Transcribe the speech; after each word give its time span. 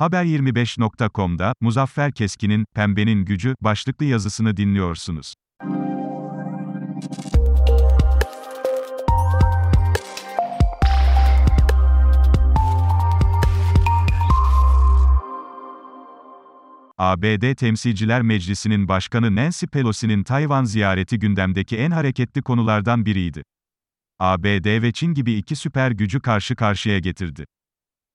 Haber25.com'da 0.00 1.54
Muzaffer 1.60 2.12
Keskin'in 2.12 2.64
Pembenin 2.74 3.24
Gücü 3.24 3.54
başlıklı 3.60 4.04
yazısını 4.04 4.56
dinliyorsunuz. 4.56 5.34
ABD 16.98 17.54
Temsilciler 17.54 18.22
Meclisi'nin 18.22 18.88
Başkanı 18.88 19.36
Nancy 19.36 19.66
Pelosi'nin 19.66 20.22
Tayvan 20.24 20.64
ziyareti 20.64 21.18
gündemdeki 21.18 21.76
en 21.76 21.90
hareketli 21.90 22.42
konulardan 22.42 23.06
biriydi. 23.06 23.42
ABD 24.18 24.82
ve 24.82 24.92
Çin 24.92 25.14
gibi 25.14 25.32
iki 25.32 25.56
süper 25.56 25.90
gücü 25.90 26.20
karşı 26.20 26.56
karşıya 26.56 26.98
getirdi. 26.98 27.44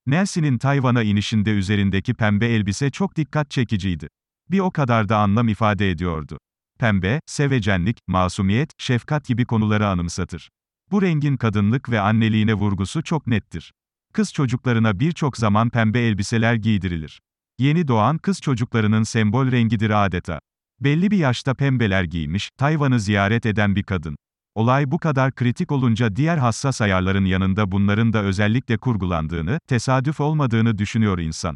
Nancy'nin 0.07 0.57
Tayvan'a 0.57 1.03
inişinde 1.03 1.51
üzerindeki 1.51 2.13
pembe 2.13 2.47
elbise 2.47 2.89
çok 2.89 3.15
dikkat 3.15 3.51
çekiciydi. 3.51 4.07
Bir 4.51 4.59
o 4.59 4.71
kadar 4.71 5.09
da 5.09 5.17
anlam 5.17 5.47
ifade 5.47 5.91
ediyordu. 5.91 6.37
Pembe, 6.79 7.19
sevecenlik, 7.25 7.97
masumiyet, 8.07 8.71
şefkat 8.77 9.25
gibi 9.25 9.45
konuları 9.45 9.87
anımsatır. 9.87 10.49
Bu 10.91 11.01
rengin 11.01 11.37
kadınlık 11.37 11.89
ve 11.89 11.99
anneliğine 11.99 12.53
vurgusu 12.53 13.03
çok 13.03 13.27
nettir. 13.27 13.73
Kız 14.13 14.33
çocuklarına 14.33 14.99
birçok 14.99 15.37
zaman 15.37 15.69
pembe 15.69 15.99
elbiseler 15.99 16.55
giydirilir. 16.55 17.21
Yeni 17.59 17.87
doğan 17.87 18.17
kız 18.17 18.41
çocuklarının 18.41 19.03
sembol 19.03 19.51
rengidir 19.51 20.05
adeta. 20.05 20.39
Belli 20.79 21.11
bir 21.11 21.17
yaşta 21.17 21.53
pembeler 21.53 22.03
giymiş, 22.03 22.49
Tayvan'ı 22.57 22.99
ziyaret 22.99 23.45
eden 23.45 23.75
bir 23.75 23.83
kadın. 23.83 24.15
Olay 24.55 24.91
bu 24.91 24.99
kadar 24.99 25.35
kritik 25.35 25.71
olunca 25.71 26.15
diğer 26.15 26.37
hassas 26.37 26.81
ayarların 26.81 27.25
yanında 27.25 27.71
bunların 27.71 28.13
da 28.13 28.23
özellikle 28.23 28.77
kurgulandığını, 28.77 29.59
tesadüf 29.67 30.19
olmadığını 30.19 30.77
düşünüyor 30.77 31.19
insan. 31.19 31.55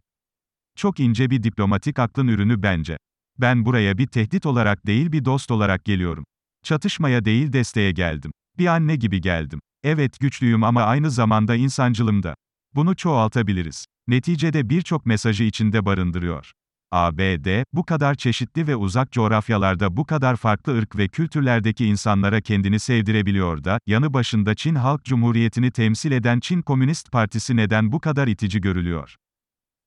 Çok 0.76 1.00
ince 1.00 1.30
bir 1.30 1.44
diplomatik 1.44 2.00
aklın 2.00 2.28
ürünü 2.28 2.64
bence. 2.64 2.98
Ben 3.38 3.66
buraya 3.66 3.98
bir 3.98 4.08
tehdit 4.08 4.46
olarak 4.46 4.86
değil 4.86 5.12
bir 5.12 5.26
dost 5.26 5.52
olarak 5.52 5.86
geliyorum. 5.86 6.24
Çatışmaya 6.64 7.26
değil 7.26 7.54
desteğe 7.54 7.92
geldim. 7.92 8.32
Bir 8.58 8.68
anne 8.68 8.96
gibi 8.96 9.22
geldim. 9.22 9.60
Evet 9.84 10.20
güçlüyüm 10.20 10.64
ama 10.64 10.84
aynı 10.84 11.12
zamanda 11.12 11.56
insancılım 11.56 12.24
da. 12.24 12.36
Bunu 12.76 12.96
çoğaltabiliriz. 12.96 13.86
Neticede 14.08 14.70
birçok 14.70 15.06
mesajı 15.06 15.44
içinde 15.44 15.86
barındırıyor. 15.86 16.52
ABD, 16.92 17.64
bu 17.74 17.86
kadar 17.86 18.16
çeşitli 18.16 18.68
ve 18.68 18.76
uzak 18.76 19.12
coğrafyalarda 19.12 19.98
bu 19.98 20.06
kadar 20.06 20.36
farklı 20.36 20.78
ırk 20.78 20.98
ve 20.98 21.08
kültürlerdeki 21.08 21.86
insanlara 21.86 22.42
kendini 22.42 22.80
sevdirebiliyor 22.80 23.64
da, 23.64 23.80
yanı 23.88 24.14
başında 24.14 24.56
Çin 24.56 24.76
Halk 24.76 25.06
Cumhuriyeti'ni 25.06 25.72
temsil 25.72 26.12
eden 26.12 26.40
Çin 26.40 26.62
Komünist 26.62 27.12
Partisi 27.12 27.56
neden 27.56 27.92
bu 27.92 28.00
kadar 28.00 28.28
itici 28.28 28.62
görülüyor? 28.62 29.16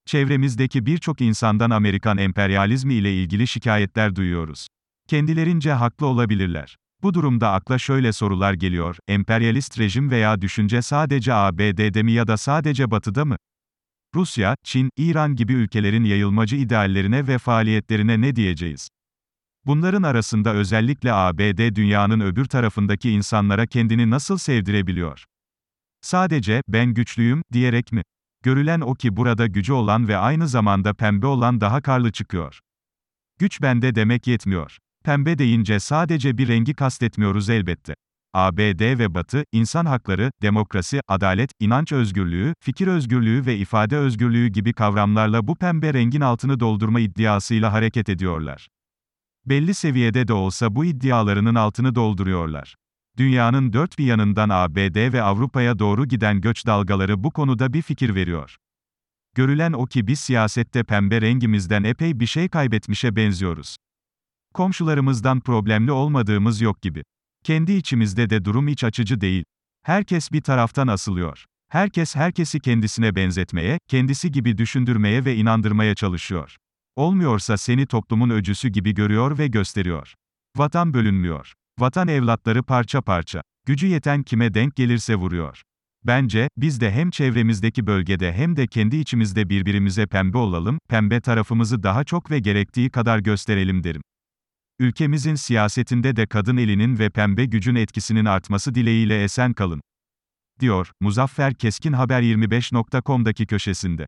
Çevremizdeki 0.06 0.86
birçok 0.86 1.20
insandan 1.20 1.70
Amerikan 1.70 2.18
emperyalizmi 2.18 2.94
ile 2.94 3.22
ilgili 3.22 3.46
şikayetler 3.46 4.16
duyuyoruz. 4.16 4.68
Kendilerince 5.08 5.72
haklı 5.72 6.06
olabilirler. 6.06 6.76
Bu 7.02 7.14
durumda 7.14 7.52
akla 7.52 7.78
şöyle 7.78 8.12
sorular 8.12 8.54
geliyor, 8.54 8.96
emperyalist 9.08 9.78
rejim 9.78 10.10
veya 10.10 10.40
düşünce 10.40 10.82
sadece 10.82 11.34
ABD'de 11.34 12.02
mi 12.02 12.12
ya 12.12 12.26
da 12.26 12.36
sadece 12.36 12.90
Batı'da 12.90 13.24
mı? 13.24 13.36
Rusya, 14.14 14.56
Çin, 14.64 14.90
İran 14.96 15.36
gibi 15.36 15.52
ülkelerin 15.52 16.04
yayılmacı 16.04 16.56
ideallerine 16.56 17.26
ve 17.26 17.38
faaliyetlerine 17.38 18.20
ne 18.20 18.36
diyeceğiz? 18.36 18.88
Bunların 19.66 20.02
arasında 20.02 20.54
özellikle 20.54 21.12
ABD 21.12 21.74
dünyanın 21.74 22.20
öbür 22.20 22.44
tarafındaki 22.44 23.10
insanlara 23.10 23.66
kendini 23.66 24.10
nasıl 24.10 24.38
sevdirebiliyor? 24.38 25.24
Sadece, 26.00 26.62
ben 26.68 26.94
güçlüyüm, 26.94 27.42
diyerek 27.52 27.92
mi? 27.92 28.02
Görülen 28.42 28.80
o 28.80 28.94
ki 28.94 29.16
burada 29.16 29.46
gücü 29.46 29.72
olan 29.72 30.08
ve 30.08 30.16
aynı 30.16 30.48
zamanda 30.48 30.94
pembe 30.94 31.26
olan 31.26 31.60
daha 31.60 31.80
karlı 31.80 32.12
çıkıyor. 32.12 32.60
Güç 33.38 33.62
bende 33.62 33.94
demek 33.94 34.26
yetmiyor. 34.26 34.78
Pembe 35.04 35.38
deyince 35.38 35.80
sadece 35.80 36.38
bir 36.38 36.48
rengi 36.48 36.74
kastetmiyoruz 36.74 37.50
elbette. 37.50 37.94
ABD 38.34 38.98
ve 38.98 39.14
Batı, 39.14 39.44
insan 39.52 39.86
hakları, 39.86 40.32
demokrasi, 40.42 41.00
adalet, 41.08 41.50
inanç 41.60 41.92
özgürlüğü, 41.92 42.54
fikir 42.60 42.86
özgürlüğü 42.86 43.46
ve 43.46 43.56
ifade 43.56 43.96
özgürlüğü 43.96 44.48
gibi 44.48 44.72
kavramlarla 44.72 45.46
bu 45.46 45.56
pembe 45.56 45.94
rengin 45.94 46.20
altını 46.20 46.60
doldurma 46.60 47.00
iddiasıyla 47.00 47.72
hareket 47.72 48.08
ediyorlar. 48.08 48.68
Belli 49.46 49.74
seviyede 49.74 50.28
de 50.28 50.32
olsa 50.32 50.76
bu 50.76 50.84
iddialarının 50.84 51.54
altını 51.54 51.94
dolduruyorlar. 51.94 52.76
Dünyanın 53.18 53.72
dört 53.72 53.98
bir 53.98 54.04
yanından 54.04 54.48
ABD 54.48 55.12
ve 55.12 55.22
Avrupa'ya 55.22 55.78
doğru 55.78 56.06
giden 56.06 56.40
göç 56.40 56.66
dalgaları 56.66 57.24
bu 57.24 57.30
konuda 57.30 57.72
bir 57.72 57.82
fikir 57.82 58.14
veriyor. 58.14 58.56
Görülen 59.34 59.72
o 59.72 59.86
ki 59.86 60.06
biz 60.06 60.20
siyasette 60.20 60.84
pembe 60.84 61.20
rengimizden 61.20 61.82
epey 61.84 62.20
bir 62.20 62.26
şey 62.26 62.48
kaybetmişe 62.48 63.16
benziyoruz. 63.16 63.76
Komşularımızdan 64.54 65.40
problemli 65.40 65.92
olmadığımız 65.92 66.60
yok 66.60 66.82
gibi. 66.82 67.02
Kendi 67.44 67.72
içimizde 67.72 68.30
de 68.30 68.44
durum 68.44 68.68
iç 68.68 68.84
açıcı 68.84 69.20
değil. 69.20 69.44
Herkes 69.82 70.32
bir 70.32 70.40
taraftan 70.40 70.88
asılıyor. 70.88 71.44
Herkes 71.68 72.16
herkesi 72.16 72.60
kendisine 72.60 73.16
benzetmeye, 73.16 73.78
kendisi 73.88 74.30
gibi 74.30 74.58
düşündürmeye 74.58 75.24
ve 75.24 75.36
inandırmaya 75.36 75.94
çalışıyor. 75.94 76.56
Olmuyorsa 76.96 77.56
seni 77.56 77.86
toplumun 77.86 78.30
öcüsü 78.30 78.68
gibi 78.68 78.94
görüyor 78.94 79.38
ve 79.38 79.46
gösteriyor. 79.46 80.14
Vatan 80.56 80.94
bölünmüyor. 80.94 81.52
Vatan 81.78 82.08
evlatları 82.08 82.62
parça 82.62 83.02
parça. 83.02 83.42
Gücü 83.66 83.86
yeten 83.86 84.22
kime 84.22 84.54
denk 84.54 84.76
gelirse 84.76 85.14
vuruyor. 85.14 85.62
Bence, 86.04 86.48
biz 86.56 86.80
de 86.80 86.92
hem 86.92 87.10
çevremizdeki 87.10 87.86
bölgede 87.86 88.32
hem 88.32 88.56
de 88.56 88.66
kendi 88.66 88.96
içimizde 88.96 89.48
birbirimize 89.48 90.06
pembe 90.06 90.38
olalım, 90.38 90.78
pembe 90.88 91.20
tarafımızı 91.20 91.82
daha 91.82 92.04
çok 92.04 92.30
ve 92.30 92.38
gerektiği 92.38 92.90
kadar 92.90 93.18
gösterelim 93.18 93.84
derim. 93.84 94.02
Ülkemizin 94.78 95.34
siyasetinde 95.34 96.16
de 96.16 96.26
kadın 96.26 96.56
elinin 96.56 96.98
ve 96.98 97.10
pembe 97.10 97.44
gücün 97.44 97.74
etkisinin 97.74 98.24
artması 98.24 98.74
dileğiyle 98.74 99.22
esen 99.24 99.52
kalın. 99.52 99.80
Diyor, 100.60 100.92
Muzaffer 101.00 101.54
Keskin 101.54 101.92
Haber 101.92 102.22
25.com'daki 102.22 103.46
köşesinde. 103.46 104.06